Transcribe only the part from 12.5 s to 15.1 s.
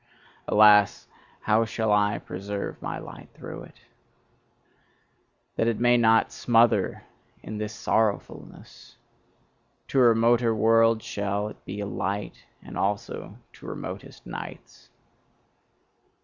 and also to remotest nights!